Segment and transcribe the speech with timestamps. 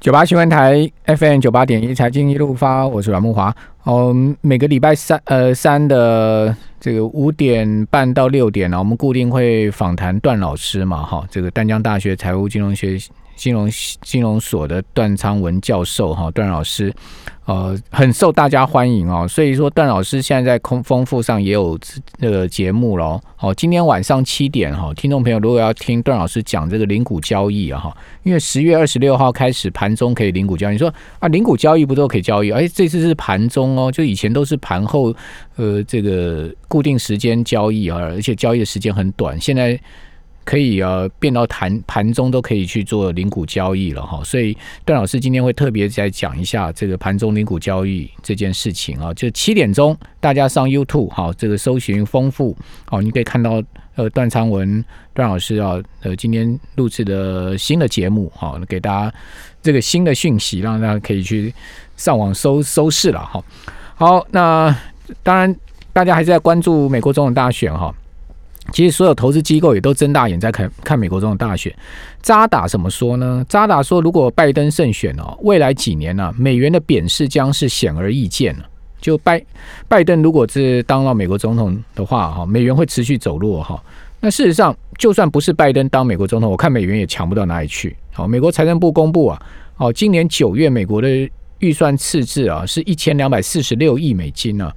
[0.00, 3.52] 九八新闻台 FM 九八点一财经一路发，我是阮木华。
[3.82, 12.96] 哦，每个礼拜三呃三的这个五点半到六点呢，我们固定会访谈段老师嘛，哈，这个丹江大学财务金融学
[13.38, 13.70] 金融
[14.02, 16.92] 金融所的段昌文教授哈，段老师。
[17.46, 21.78] 呃，很受大家欢迎哦，所以说段老师现在在空丰富上也有
[22.20, 23.18] 这个节目喽。
[23.36, 32.50] 好，今天晚上七点哈，听众朋友如果要听段老师讲这个零股交易啊哈，因为十月二十六号开始盘中可以零股交易，你说啊零股交易不都可以交易？
[32.50, 35.14] 哎，这次是盘中哦，就以前都是盘后
[35.56, 39.80] 呃这个固定时间交易啊，而且交易的时间很短，现在。
[40.48, 52.56] 可以呃变到盘盘中都可以去做零股交易了哈，所以段老师今天会特别再讲一下这个盘中零股交易这件事情啊，就七点钟大家上 YouTube 哈，这个搜寻丰富
[52.90, 53.62] 哦，你可以看到
[53.94, 59.14] 呃段昌文段老师啊呃今天录制的新的节目哈，给大家
[59.60, 61.52] 这个新的讯息，让大家可以去
[61.98, 63.44] 上网搜搜视了哈。
[63.96, 64.74] 好，那
[65.22, 65.54] 当然
[65.92, 67.94] 大家还是在关注美国总统大选哈。
[68.70, 71.74] 其实所有投资机构也都睁大眼在看看美国这种大选。
[72.20, 73.44] 扎打怎么说呢？
[73.48, 78.64] 扎打说，如果拜登胜选哦，未来几年呢，美元的贬势将是显而易见了。
[79.00, 79.42] 就拜
[79.88, 83.82] 拜登如果是当了美国总统的话，哈，美元会持续走弱哈。
[84.20, 87.96] 那事实上，就算不是拜登当美国总统，我看美元也强不到哪里去。
[88.12, 89.42] 好，美国财政部公布啊，
[89.78, 91.08] 哦，今年九月美国的
[91.60, 94.70] 预算赤字啊是一千两百四十六亿美金呢。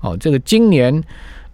[0.00, 1.02] 哦，这个今年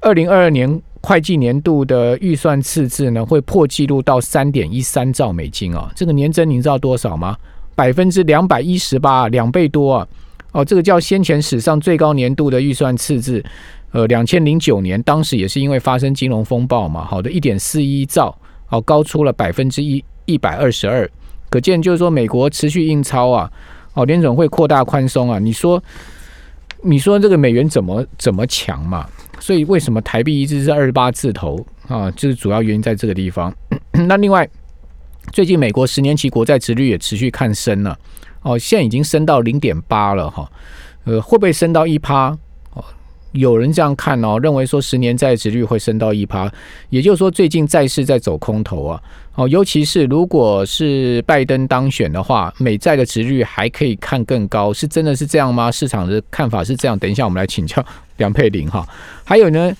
[0.00, 0.82] 二零二二年。
[1.04, 5.86] 会计年度的预算赤字呢，会破纪录到三点一三兆美金哦。
[5.94, 7.36] 这个年增，你知道多少吗？
[7.74, 10.08] 百分之两百一十八，两倍多啊！
[10.52, 13.44] 哦，这个叫先前史上最高年度的预算赤字。
[13.92, 18.34] 呃，两千零九年，当时也是因为发生金融风暴嘛，好的一点四一兆，
[18.70, 21.08] 哦，高出了百分之一一百二十二。
[21.50, 23.52] 可见就是说，美国持续印钞啊，
[23.92, 25.38] 哦，联总会扩大宽松啊。
[25.38, 25.82] 你说，
[26.82, 29.06] 你说这个美元怎么怎么强嘛？
[29.44, 31.54] 所以为什么台币一直是二十八字头
[31.86, 32.10] 啊？
[32.12, 33.54] 就是主要原因在这个地方。
[34.08, 34.48] 那另外，
[35.34, 37.94] 最近美国十年期国债值率也持续看升了
[38.40, 40.50] 哦，现在已经升到零点八了哈。
[41.04, 42.34] 呃，会不会升到一趴？
[43.34, 46.50] 有人这样看哦，认为说十年债值率会升到一趴，
[46.88, 49.00] 也就是说最近债市在走空头啊。
[49.34, 55.72] 哦，尤其是如果是拜登当选的话，美债的值率还可以看更高，是真的是这样吗？
[55.72, 56.96] 市场的看法是这样。
[56.96, 57.84] 等一下我们来请教
[58.18, 58.86] 梁佩玲哈。
[59.24, 59.72] 还有呢，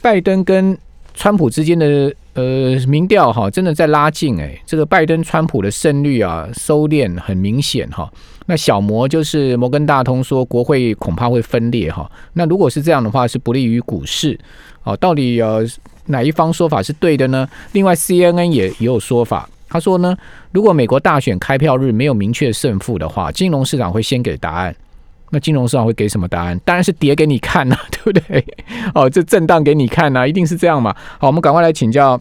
[0.00, 0.76] 拜登跟
[1.14, 8.10] 川普之间的呃民调哈，真的在拉近哎，这个拜登川普的胜率啊收敛很明显哈。
[8.52, 12.10] 那小摩就是摩根大通说国会恐怕会分裂哈。
[12.34, 14.38] 那如果是这样的话，是不利于股市
[14.84, 14.94] 哦。
[14.98, 15.66] 到底呃？
[16.06, 17.48] 哪一方说法是对的呢？
[17.72, 20.14] 另外，CNN 也也有说法，他说呢，
[20.50, 24.74] 如果美国大选开票日没有明确胜负的话，金融市场会先给答案。
[25.30, 26.58] 那金融市场会给什么答案？
[26.64, 28.44] 当然是跌给你看呐， 对不对？
[28.94, 30.94] 哦，这震荡给你看呐，一定是这样嘛。
[31.18, 32.20] 好，我们赶快来请教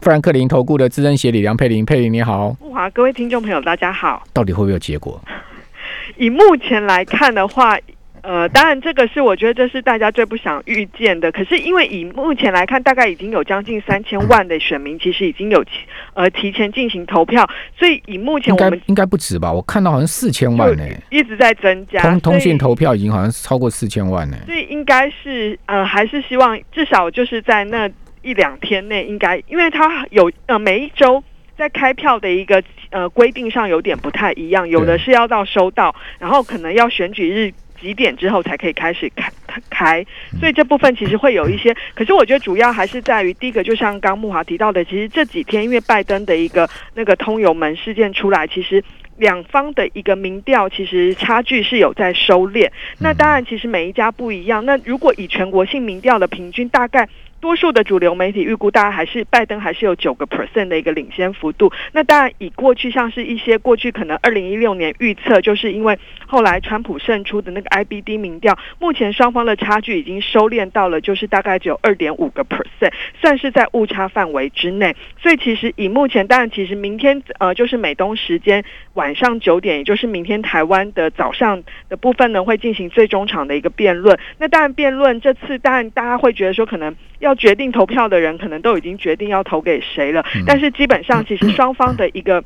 [0.00, 2.56] 富兰克林投顾的资深协理梁佩玲，佩玲你好。
[2.72, 4.22] 华，各位听众朋友，大家好。
[4.32, 5.20] 到底会不会有结果？
[6.16, 7.78] 以目前来看的话。
[8.22, 11.32] 呃，当然，这个是我觉得这是大家最不想预见的。
[11.32, 15.64] 可是，因为以目前来看，大概已经有将近三千万的选民，其实已经有
[16.12, 19.50] 呃提前进行投票，所以以目前我们应该不止吧？
[19.50, 22.02] 我看到好像四千万呢，一直在增加。
[22.02, 24.36] 通通讯投票已经好像超过四千万呢。
[24.44, 27.88] 所以应该是呃，还是希望至少就是在那
[28.22, 31.22] 一两天内，应该因为它有呃每一周
[31.56, 37.52] 在开票的一个呃规定上有点不太一样，有的是要到收到，然后可能要选举日。
[37.80, 39.32] 几点之后才可以开始开
[39.70, 40.06] 开？
[40.38, 48.84] 所以这部分其实会有一些，可是我觉得主要还是在于第一个，就像刚木华提到的，其实这几天因为拜登的一个那个通油门事件出来，其实
[49.16, 52.70] 两方的一个民调其实差距是有在收敛。
[52.98, 54.62] 那当然，其实每一家不一样。
[54.66, 57.08] 那如果以全国性民调的平均，大概。
[57.40, 61.72] 多数的主流媒体预估，大概还是拜登还是有九个 percent 的一个领先幅度。
[61.92, 74.94] 那当然，以过去像是一些过去可能二零一六年预测，就是因为后来川普胜出的那个 IBD 民调，目前双方的差距已经收敛到了，就是大概只有二点五个 percent，算是在误差范围之内。
[75.18, 78.62] 所以其实以目前，当然其实明天呃就是美东时间
[78.92, 84.18] 晚上九点，也就是明天台湾的早上的部分呢，会进行最终场的一个辩论。
[84.36, 87.29] 那当然辩论这次，当然大家会觉得说可能要。
[87.30, 92.42] 要决定投票的人可能都已经决定要投给谁了，但是基本上其实双方的一个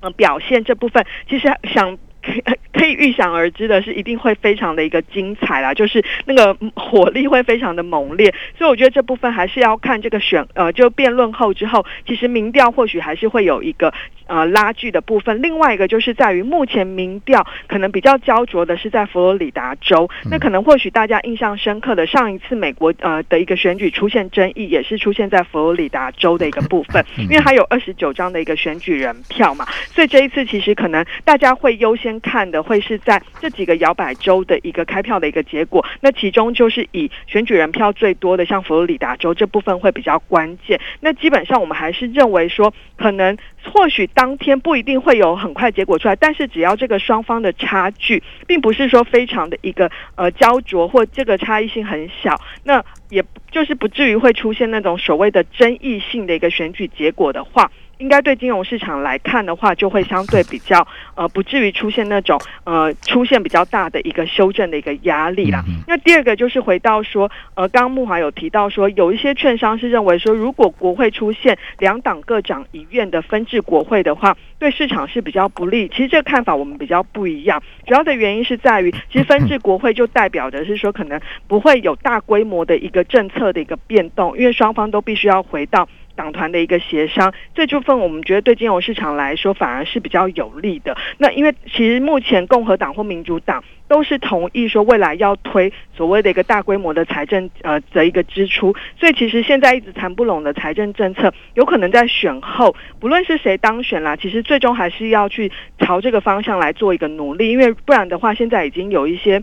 [0.00, 1.96] 嗯表现这部分，其实想
[2.72, 8.32] 可以预想而知的是，一定会非常的一个精彩啦，就是那个火力会非常的猛烈。
[8.56, 13.92] 所以我觉得这部分还是要看这个选呃，就辩论后之后，其实民调或许还是会有一个。
[14.28, 43.36] 呃，拉锯的部分，另外一个就是在于目前民调可能比较焦灼的是在佛罗里达州，那可能或许大家印象深刻的上一次美国呃的一个选举出现争议，也是出现在佛罗里达州的一个部分，因为它有二十九张的一个选举人票嘛，所以这一次其实可能大家会优先看的会是在这几个摇摆州的一个开票的一个结果，那其中就是以选举人票最多的像佛罗里达州这部分会比较关键，那基本上我们还是认为说可能。
[43.74, 57.70] 或许当天不一定会有很快结果出来，但是只要这个双方的差距，并不是说非常的一个呃焦灼，或这个差异性很小，那也就是不至于会出现那种所谓的争议性的一个选举结果的话。
[57.98, 65.64] 应该对金融市场来看的话，就会相对比较呃，不至于出现那种呃出现比较大的一个修正的一个压力啦。
[65.86, 75.88] 那第二个就是回到说，呃，刚刚木华有提到说，有一些券商是认为说，如果国会出现两党各掌一院的分治国会的话，对市场是比较不利。
[75.88, 85.88] 其实这个看法我们比较不一样，主要的原因是在于， 其实分治国会就代表的是说，可能不会有大规模的一个政策的一个变动，因为双方都必须要回到。
[86.18, 90.96] 党团的一个协商，这部分我们觉得对金融市场来说反而是比较有利的。
[91.16, 109.40] 那因为其实目前共和党或民主党都是同意说未来要推所谓的一个大规模的财政呃的一个支出，所以其实现在一直谈不拢的财政政策，有可能在选后，不论是谁当选啦，其实最终还是要去朝这个方向来做一个努力，因为不然的话，现在已经有一些。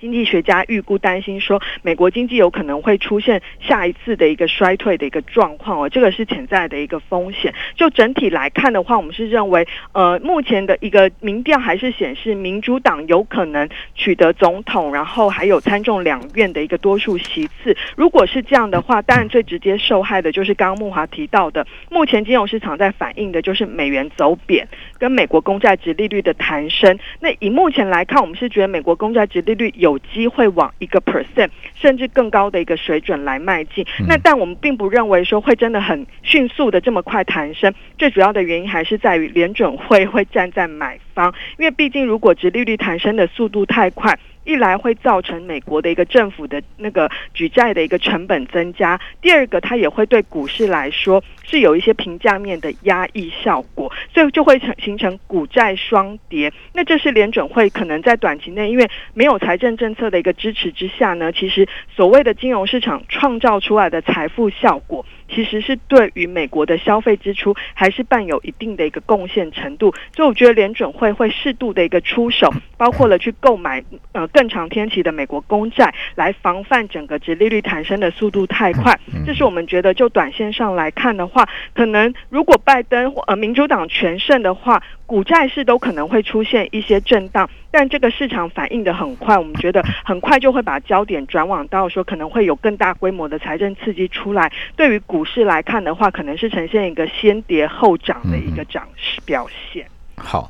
[0.00, 7.52] 经济学家预估担心说，美国经济有可能会出现下一次的一个衰退的一个状况哦，这个是潜在的一个风险。
[7.76, 17.76] 就整体来看的话，我们是认为，呃，目前的一个民调还是显示民主党有可能取得总统，然后还有参众两院的一个多数席次。
[17.94, 24.66] 如果是这样的话，当然最直接受害的就是刚刚木华提到的，目前金融市场在反映的就是美元走贬
[24.98, 26.98] 跟美国公债值利率的弹升。
[27.20, 29.89] 那以目前来看，我们是觉得美国公债值利率有。
[29.90, 33.84] 有机会往一个 percent 甚至更高的一个水准来迈进。
[34.06, 37.72] 那但我们并不认为说会真的很迅速的这么快弹升。
[37.98, 44.18] 最主要的原因还是在于联准会会站在买方，因为毕竟如果直利率弹升的速度太快。
[44.50, 56.52] 一来会造成美国的一个政府的那个举债的一个成本增加，第二个它也会对股市来说是有一些平价面的压抑效果，所以就会成形成股债双跌。
[56.72, 65.06] 那这是联准会可能在短期内因为没有财政政策的一个支持之下呢，其实所谓的金融市场创造出来的财富效果。
[65.32, 73.80] 其实是对于美国的消费支出还是伴有一定的一个贡献程度，所以我觉得联准会会适度的一个出手，包括了去购买
[74.10, 78.98] 呃更长天期的美国公债，来防范整个殖利率弹升的速度太快。
[79.26, 84.82] 这是我们觉得就短线上来看的话，可能如果拜登呃民主党全胜的话。
[85.10, 94.52] 股债市都可能会出现一些震荡，但这个市场反应的很快，我们觉得很快就会把焦点转往到说可能会有更大规模的财政刺激出来。
[94.76, 99.84] 对于股市来看的话，可能是呈现一个先跌后涨的一个涨势表现。
[100.16, 100.48] 好，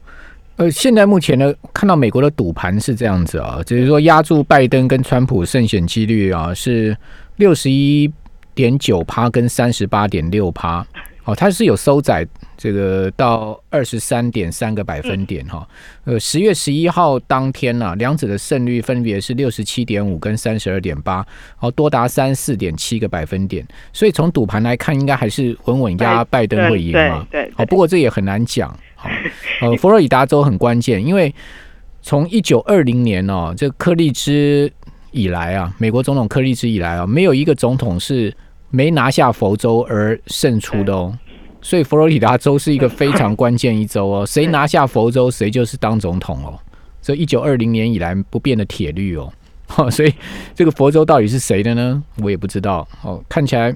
[0.60, 6.94] 呃，现在目前呢，看到美国的赌盘是这样子啊，只是说压住拜登跟川普胜选几率啊是
[7.36, 8.12] 六十一
[8.54, 10.86] 点九趴跟三十八点六趴。
[11.24, 12.26] 哦，它是有收窄
[12.60, 15.66] 这个到二十三点三个百分点哈。
[16.04, 21.26] 呃，十月十一号当天呢，两者的胜率分别是六十七点五跟三十二点八，
[21.60, 23.66] 哦，多达三四点七个百分点。
[23.94, 27.26] 所以从赌盘来看，应该还是稳稳压拜登会赢嘛。
[27.30, 28.68] 对，好，不过这也很难讲。
[28.94, 29.08] 好，
[29.62, 31.34] 呃，佛罗里达州很关键，因为
[32.02, 34.70] 从一九二零年哦，这克利兹
[35.12, 38.30] 以来啊，美国总统克利兹以来啊，没有一个总统是。
[38.72, 41.12] 没拿下佛州而胜出的哦，
[41.62, 44.24] 所以佛罗里达州是一个非常关键一州哦。
[44.28, 46.58] 谁拿下佛州，谁就是当总统哦。
[47.02, 49.32] 这一九二零年以来不变的铁律哦。
[49.90, 50.12] 所以
[50.54, 52.02] 这个佛州到底是谁的呢？
[52.22, 53.22] 我也不知道哦。
[53.28, 53.70] 看起来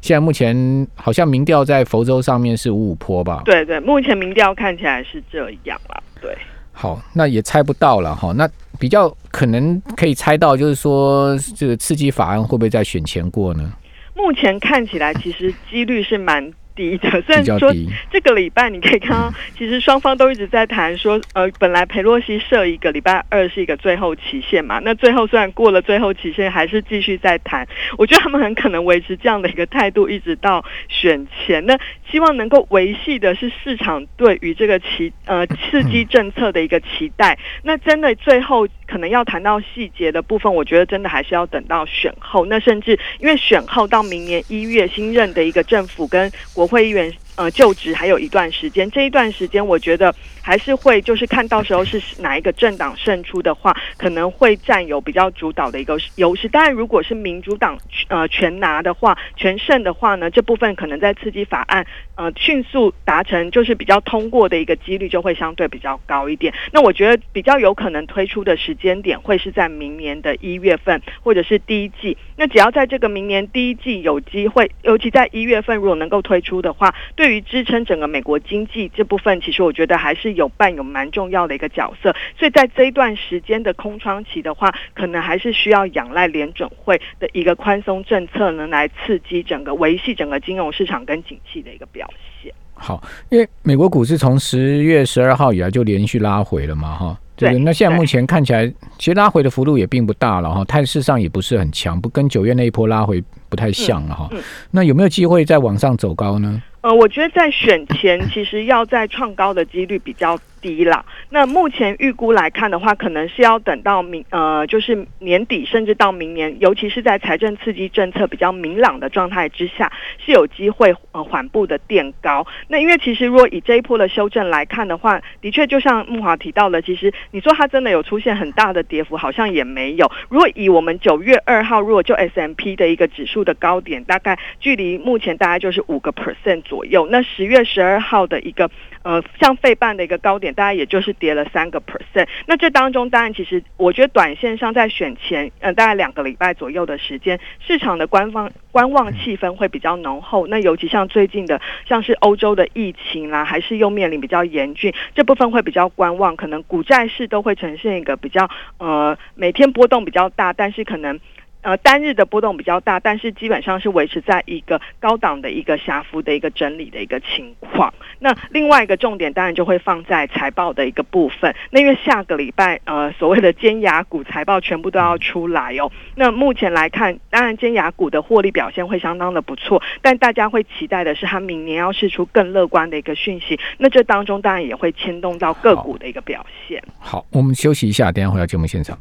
[0.00, 3.42] 现在目前好像民调在佛州上面是五五坡吧？
[3.44, 6.00] 对对，目前民调看起来是这样啦。
[6.20, 6.36] 对，
[6.70, 8.32] 好，那也猜不到了哈。
[8.36, 13.72] 那比较可能可以猜到，就是说这个刺激法案会不会在选前过呢？
[14.14, 17.10] 目前看起来，其实几率是蛮低的。
[17.22, 17.72] 虽然说
[18.12, 27.66] 这个礼拜你可以看到， 其实双方都一直在谈说，呃，本来佩洛西设一个礼拜二是一个最后期限嘛，那最后虽然过了最后期限，还是继续在谈。
[27.96, 31.64] 我觉得他们很可能维持这样的一个态度，一直到选前。
[31.66, 31.78] 那
[32.10, 37.38] 希望能够维系的是市场对于这个期呃 刺激政策的一个期待。
[37.62, 42.44] 那真的最后可能要谈到细节的部分，我觉得真的还是要等到选后。
[42.46, 47.25] 那甚至因为选后到明年一月新任的一个政府跟国不会远。
[47.36, 56.48] 呃，就职还有一段时间，这一段时间我觉得还是会就是看到时候是哪一个政党胜出的话，可能会占有比较主导的一个优势。
[56.48, 57.78] 当然，如果是民主党
[58.08, 66.54] 呃全拿的话，全胜的话呢，这部分可能在刺激法案呃迅速达成就是比较通过的一个几率就会相对比较高一点。
[66.72, 72.16] 那我觉得比较有可能推出的时间点会是在明年的一月份或者是第一季。
[72.34, 77.25] 那只要在这个明年第一季有机会，尤其在一月份如果能够推出的话，对。
[77.26, 82.14] 对于支撑整个美国经济这部分，其实我觉得还是有扮有蛮重要的一个角色。
[82.38, 92.08] 所以在这一段时间的空窗期的话，可能还是需要仰赖联准会的一个宽松政策呢，来刺激整个维系整个金融市场跟景气的一个表
[92.40, 92.54] 现。
[92.74, 97.18] 好，因为美国股市从十月十二号以来就连续拉回了嘛，哈。
[97.34, 97.58] 对。
[97.58, 104.30] 那现在目前看起来，其实拉回的幅度也并不大了，哈，态势上也不是很强，不跟九月那一波拉回不太像了，哈。
[104.70, 106.62] 那有没有机会再往上走高呢？
[106.86, 110.38] 呃，我觉得在选前，其实要在创高的几率比较。
[110.62, 111.04] 低了。
[111.28, 122.44] 那目前预估来看的话，可能是要等到明呃，就是年底，甚至到明年，尤其是在财政刺激政策比较明朗的状态之下，是有机会呃缓步的垫高。
[122.66, 130.10] 那因为其实如果以这一波的修正来看的话，的确就像木华提到的，其实你说它真的有出现很大的跌幅，好像也没有。
[130.30, 137.06] 如果以我们九月二号，如果就 S M P 的一个指数的高点，大概距离目前大概就是五个 percent 左右。
[137.10, 138.70] 那十月十二号的一个
[139.02, 140.46] 呃，像费半的一个高点。
[140.56, 150.46] 大概也就是跌了三个 percent，那这当中当然其实我觉得短线上在选前，呃，大概两个礼拜左右的时间，市场的官方观望气氛会比较浓厚。
[150.46, 161.20] 那尤其像最近的，像是欧洲的疫情啦，还是又面临比较严峻，这部分会比较观望，可能股债市都会呈现一个比较呃每天波动比较大，但是可能。
[161.66, 167.92] 呃，单日的波动比较大，但是基本上是维持在一个高档的一个狭幅的一个整理的一个情况。
[168.20, 171.52] 那另外一个重点当然就会放在财报的一个部分。
[171.72, 175.90] 那因为下个礼拜呃所谓的尖牙股财报全部都要出来哦。
[176.14, 183.58] 那目前来看，当然尖牙股的获利表现会相当的不错，但大家会期待的是它明年要试出更乐观的一个讯息。
[183.78, 186.80] 那这当中当然也会牵动到个股的一个表现。
[187.00, 188.96] 好，我们休息一下，等下回到节目现场。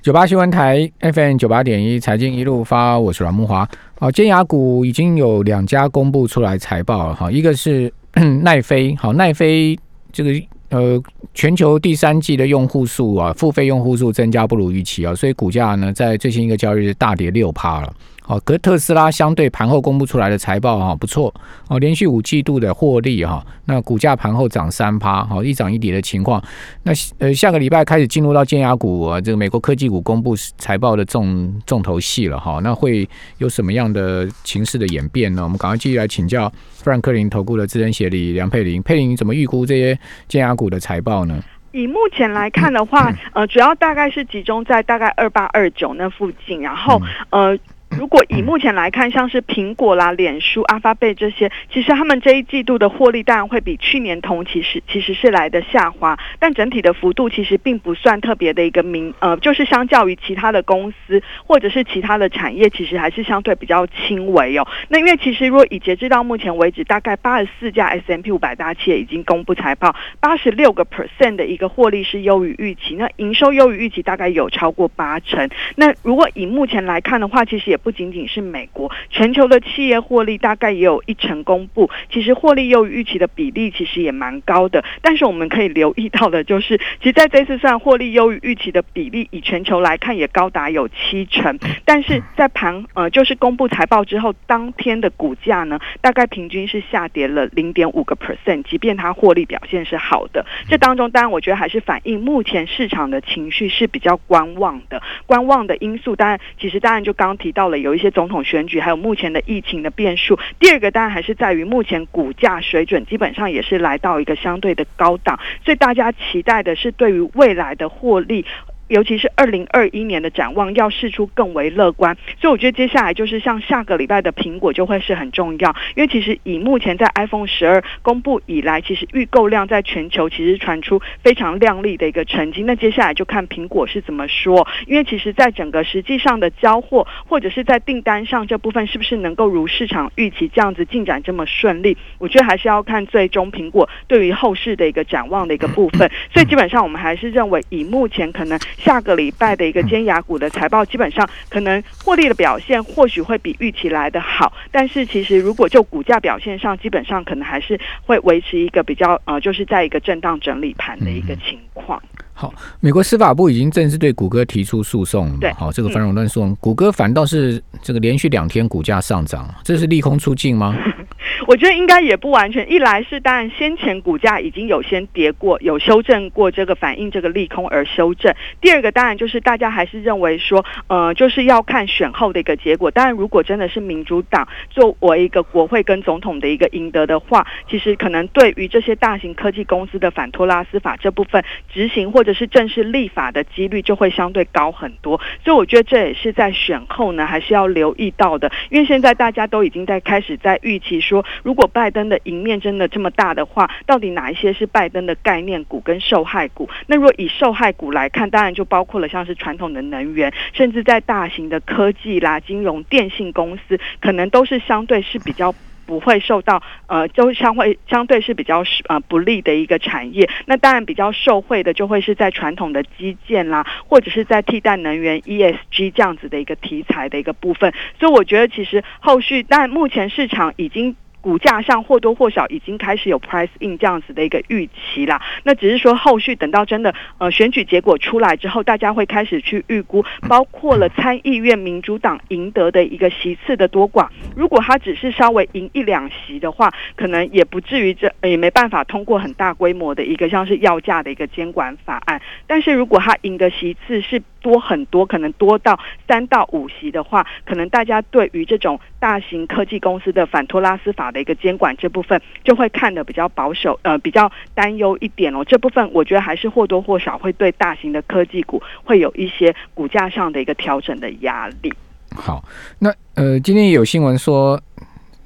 [0.00, 3.68] 九八新闻台 FM 九八点一财经一路发，我是阮木华。
[3.98, 7.92] 好，尖牙股已经有两家公布出来财报了哈，一个是
[8.42, 9.76] 奈飞，好，奈飞
[10.12, 10.30] 这个
[10.70, 11.02] 呃
[11.34, 17.92] 全球第三季的用户数啊，付费用户数增加不如预期啊，所以股价呢在最新一个交易日大跌六趴了。
[18.28, 21.32] 哦，可特斯拉相对盘后公布出来的财报哈不错
[21.68, 26.42] 哦，连续五季度的获利哈，那股价盘后涨三趴，好一涨一跌的情况。
[26.82, 33.08] 那呃下个礼拜开始进入到尖牙股啊，这个美国科技股公布财报的重重头戏了哈，那会
[33.38, 35.42] 有什么样的情势的演变呢？
[35.42, 41.42] 我们赶快继续来请教富兰克林投顾的资深协理梁佩玲，佩玲你怎么预估这些尖牙股的财报呢？
[41.72, 47.58] 以目前来看的话， 呃，主要大概是集中在大概二八二九那附近，然后呃。
[47.98, 64.64] 如果以目前来看，像是苹果啦、脸书、阿发贝这些，其实他们这一季度的获利当然会比去年同期是其实是来的下滑，但整体的幅度其实并不算特别的一个明呃，就是相较于其他的公司或者是其他的产业，其实还是相对比较轻微哦。
[64.88, 75.48] 那因为其实如果以截至到目前为止，大概八十四家 S M P 五百大企业已经公布财报，八十六个 percent 的一个获利是优于预期，那营收优于预期大概有超过八成。
[75.74, 84.84] 那如果以目前来看的话，其实也不仅仅是美国，全球的企业获利大概也有一成公布，其实获利优于预期的比例其实也蛮高的。
[85.00, 91.58] 但是我们可以留意到的就是，其实在这次算获利优于预期的比例，以全球来看也高达有七成。
[91.86, 100.44] 但是在盘呃，就是公布财报之后，当天的股价呢，大概平均是下跌了零点五个 percent，即便它获利表现是好的。
[100.68, 107.78] 这当中当然我觉得还是反映目前市场的情绪是比较观望的，观望的因素当然其实当然就刚刚提到了。
[107.78, 110.38] 有一些总统选举，还有目前的疫情的变数。
[110.58, 118.44] 第二个当然还是在于目前股价水准基本上也是来到一个相对的高档，所以大家期待的是对于未来的获利。
[118.88, 122.16] 尤其是二零二一年的展望要试出更为乐观。
[122.40, 132.62] 所以我觉得接下来就是像下个礼拜的苹果就会是很重要，因为其实以目前在 iPhone 十二公布以来，其实预购量在全球其实传出非常亮丽的一个成绩。
[132.62, 146.10] 那接下来就看苹果是怎么说，因为其实在整个实际上的交货或者是在订单上这部分是不是能够如市场预期这样子进展这么顺利，我觉得还是要看最终苹果对于后市的一个展望的一个部分。
[146.32, 162.00] 所以基本上我们还是认为，以目前可能下个礼拜的一个尖牙股的财报，基本上可能获利的表现或许会比预期来的好，但是其实如果就股价表现上，基本上可能还是会维持一个比较呃，就是在一个震荡整理盘的一个情况。
[162.32, 165.36] 好，美国司法部已经正式对谷歌提出诉讼。
[165.40, 170.76] 对，好，这个反垄断诉讼，谷歌反倒是这个连续两天股价上涨，这是利空出尽吗？
[171.46, 172.70] 我觉得应该也不完全。
[172.70, 178.34] 一来是当然先前股价已经有先跌过，有修正过，这个反映这个利空而修正。
[178.60, 182.90] 第二个当然就是大家还是认为说，呃，就是要看选后的一个结果。
[182.90, 198.50] 当然，如果真的是民主党作为一个国会跟总统的一个赢得的话，其实可能对于这些大型科技公司的反托拉斯法这部分执行或者是正式立法的几率就会相对高很多，所以我觉得这也是在选后呢，还是要留意到的。
[198.70, 206.68] 因为现在大家都已经在开始在预期说，如果拜登的赢面真的这么大的话，到底哪一些是拜登的概念股跟受害股？
[206.86, 215.54] 那如果以受害股来看，当然就包括了像是传统的能源，甚至在大型的科技啦、金融、电信公司，可能都是相对是比较。
[215.88, 220.28] 不会受到呃，就相会相对是比较呃不利的一个产业。
[220.44, 227.72] 那当然比较受惠的就会是在传统的基建啦，或者是在替代能源 ESG 这样子的一个题材的一个部分。
[227.98, 230.94] 所以我觉得其实后续，但目前市场已经。
[231.28, 235.20] 股价上或多或少已经开始有 price in 这样子的一个预期啦。
[235.42, 244.08] 那只是说后续等到真的呃选举结果出来之后，大家会开始去预估，包括了参议院民主党赢得的一个席次的多寡。
[244.34, 252.22] 如果他只是稍微赢一两席的话，可能也不至于这也没办法通过很大规模的一个像是要价的一个监管法案。
[252.46, 265.44] 但是如果他赢的席次是多很多，可能多到三到五席的话，可能大家对于这种大型科技公司的反托拉斯法的一个监管这部分，就会看得比较保守，呃，比较担忧一点哦。
[265.44, 271.72] 这部分我觉得还是或多或少会对大型的科技股会有一些股价上的一个调整的压力。
[272.14, 272.42] 好，
[272.78, 274.60] 那呃，今天也有新闻说，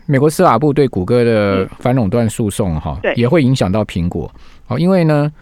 [0.07, 4.31] 美国司法部对谷歌的反垄断诉讼哈，对，也会影响到苹果。
[4.66, 5.33] 好，因为呢。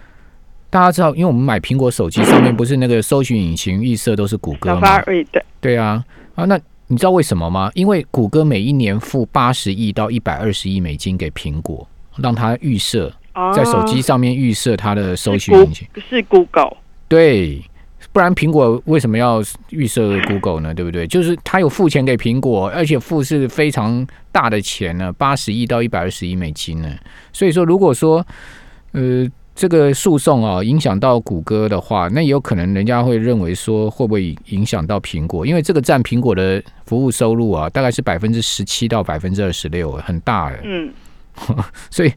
[0.71, 5.03] 大家知道，因为我们买苹果手机上面不是那个搜寻引擎预设都是谷歌吗？
[5.03, 5.27] 对
[5.61, 6.03] 对啊
[6.37, 6.45] 啊！
[6.45, 7.69] 那你知道为什么吗？
[7.75, 11.87] 因为谷歌每一年付八十亿到一百二十亿美金给苹果，
[12.19, 13.13] 让它预设
[13.55, 16.77] 在手机上面预设它的搜寻引擎，是 Google。
[17.09, 17.61] 对，
[18.13, 20.73] 不然苹果为什么要预设 Google 呢？
[20.73, 21.05] 对不对？
[21.05, 26.89] 就是他有付钱给苹果，而且付是非常大的钱呢，八十亿到一百二十亿美金呢。
[27.33, 28.25] 所以说，如果说
[28.93, 29.29] 呃。
[29.61, 35.45] 这个诉讼啊，影响到谷歌的话，那也有可能人家会认为说，会不会影响到苹果？
[35.45, 40.61] 因为这个占苹果的服务收入啊，大概是百分之十七到百分之二十六，很大的。
[40.65, 40.91] 嗯，
[41.93, 42.11] 所以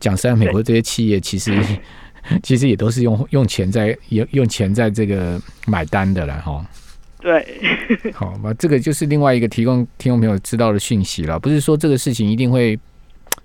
[0.00, 1.62] 讲实在，美国这些企业其实
[2.42, 6.64] 其实也都是用用钱在用用钱在这个买单的了哈。
[7.20, 7.46] 对，
[8.14, 12.78] 好吧，这个就是另外一个提供听众朋友知道的讯息了，不是说这个事情一定会。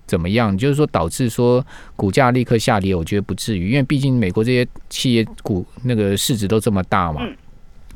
[0.06, 0.56] 怎么样？
[0.56, 1.64] 就是说导致说
[1.96, 7.22] 股价立刻下跌，我觉得不至于，因为毕竟美国这些企业股那个市值都这么大嘛，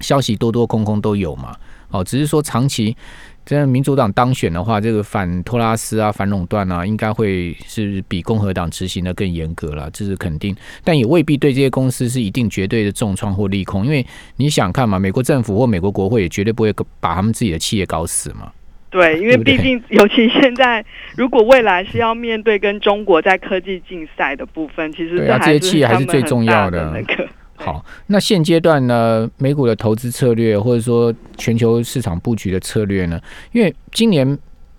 [0.00, 1.56] 消息多多空空都有嘛。
[1.90, 2.96] 哦，只是说长期
[3.44, 10.54] 真的民主党当选的话，这个反托拉斯啊、反垄断啊，应该会是比共和党执行的更严格了，这是肯定。
[10.82, 14.04] 但也未必对这些公司是一定绝对的重创或利空，因为
[14.35, 18.52] 你想看嘛，美国政府或美国国会也绝对不会把他们自己的企业搞死嘛。
[18.88, 20.83] 对，因为毕竟，尤其现在，
[21.16, 26.92] 如果未来是要面对跟中国在科技竞赛的部分，其实这些企业还是最重要的。
[26.92, 33.20] 那个好，那现阶段呢，美股的投资策略，或者说全球市场布局的策略呢？
[33.53, 34.38] 因为今年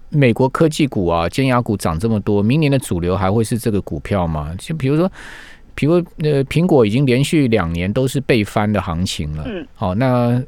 [0.10, 4.56] 美国科技股啊、尖牙股涨这么多，明年的主流还会是这个股票吗？
[4.58, 5.12] 就比如说，
[5.76, 9.44] 比如呃，苹果已经连续两年都是被翻的行情了。
[9.46, 10.42] 嗯，好，那呃。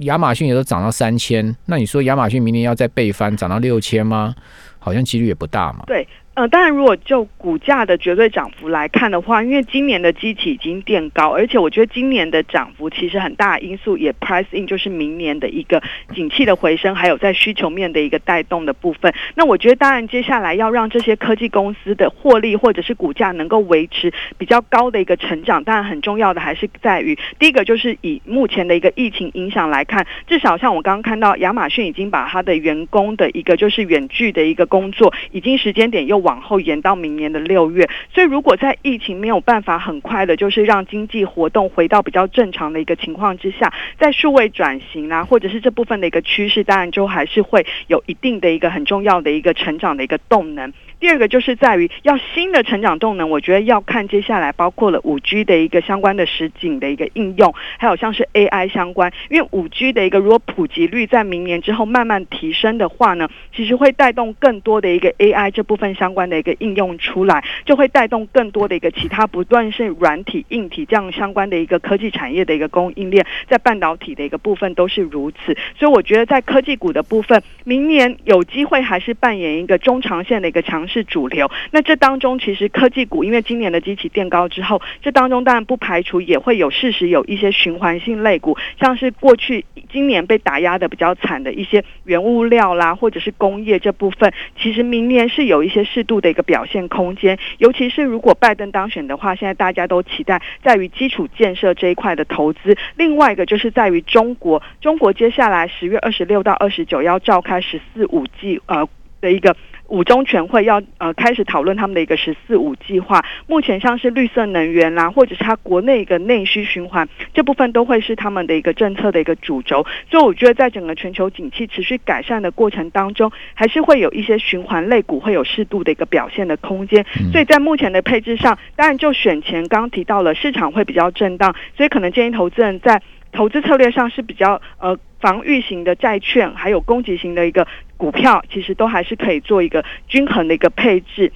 [0.00, 4.34] 亚马逊也都涨到三千，那你说亚马逊明年要再倍翻涨到六千吗？
[4.78, 5.84] 好像几率也不大嘛。
[5.86, 15.80] 对，呃，当然，如果就股价的绝对涨幅来看的话，因为今年的基期已经垫高，而且我觉得今年的涨幅其实很大因素也 price in 就是明年的一个
[16.12, 19.14] 景气的回升，还有在需求面的一个带动的部分。
[19.36, 50.72] 那我觉得，当然接下来要让这些科技公司的获利或者是股价能够维持比较高的一个成长，当然很重要的还是在于第一个就是以目前的一个疫情影响来看，至少像我刚刚看到亚马逊已经把它的员工的一个就是远距的一个工作，已经时间点又往后延到明年的六月，所以如果在疫情没有办法很快的，就是让经济活动回到比较正常的一个情况之下，在数位转型啊，或者是这部分的一个趋势，当然就还是会有一定的一个很重要的一个成长的一个动能。
[51.00, 81.50] 第二个就是在于要新的成长动能，我觉得要看接下来包括了五 G 的一个相关的实景的一个应用，还有像是 AI 相关，因为五 G 的一个如果普及率在明年之后慢慢提升的话呢，其实会带动更多的一个 AI 这部分相关的一个应用出来，就会带动更多的一个其他不断是软体、硬体这样相关的一个科技产业的一个供应链，在半导体的一个部分都是如此，所以我觉得在科技股的部分，明年有机会还是扮演一个中长线的一个强是主流。
[81.70, 97.38] 那这当中其实科技股，因为今年的基期垫高之后，这当中当然不排除也会有事实有一些循环性类股，像是过去今年被打压的比较惨的一些原物料啦，或者是工业这部分，其实明年是有一些适度的一个表现空间。
[97.58, 102.76] 尤其是如果拜登当选的话，现在大家都期待在于基础建设这一块的投资。
[102.96, 108.88] 另外一个就是在于中国，中国接下来十月二十六到二十九要召开“十四五”计呃
[109.20, 109.54] 的一个。
[109.94, 119.86] 五中全会要呃开始讨论他们的一个“十四五”计划，目前像是绿色能源啦，或者是它国内一个内需循环这部分，都会是他们的一个政策的一个主轴。
[120.10, 127.06] 所以我觉得，在整个全球景气持续改善的过程当中，还是会有一些循环类股会有适度的一个表现的空间。
[127.30, 134.98] 所以在目前的配置上，当然就选前刚提到了市场会比较震荡，所以可能建议投资人在投资策略上是比较呃。
[135.20, 137.66] 防御型的债券，还有攻击型的一个
[138.04, 141.32] 股票，其实都还是可以做一个均衡的一个配置。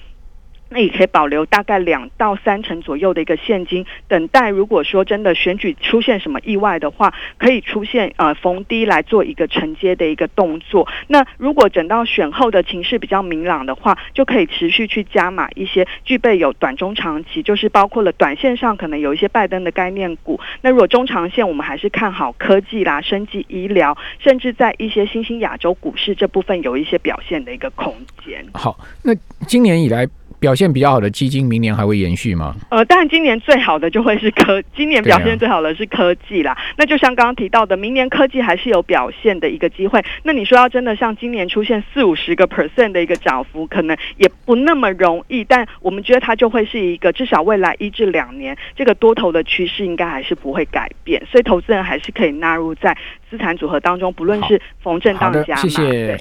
[0.69, 10.87] 那也可以保留大概两到三成左右的一个现金，等待如果说真的选举出现什么意外的话，可以出现呃逢低来做一个承接的一个动作。
[11.07, 20.39] 那如果等到选后的情势比较明朗的话，就可以持续去加码一些具备有短中长期，就是包括了短线上可能有一些拜登的概念股。
[20.61, 28.45] 那如果中长线我们还是看好科技啦、生技医疗，甚至在一些新兴亚洲股市这部分有一些表现的一个空间。
[28.53, 29.15] 好，那
[29.47, 30.07] 今年以来。
[30.39, 32.55] 表现比较好的基金，明年还会延续吗？
[32.69, 36.57] 呃，当然，今年最好的就会是科， 今年表现最好的是科技啦。
[36.77, 40.01] 那就像刚刚提到的，明年科技还是有表现的一个机会。
[40.23, 45.43] 那你说要真的像今年出现四五十个 percent 的一个涨幅，可能也不那么容易。
[45.43, 52.95] 但我们觉得它就会是一个至少未来一至两年这个多头的趋势应该还是不会改变，所以投资人还是可以纳入在
[53.29, 55.61] 资产组合当中，不论是逢正当加嘛。
[55.61, 56.17] 谢谢。